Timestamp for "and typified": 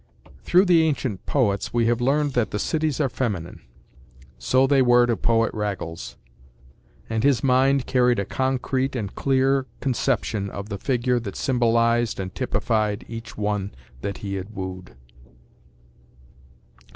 12.19-13.05